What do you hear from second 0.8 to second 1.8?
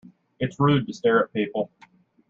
to stare at people.